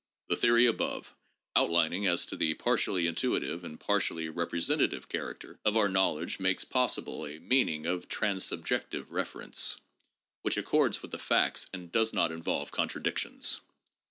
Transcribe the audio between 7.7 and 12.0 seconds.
of transsubjective reference, which accords with the facts and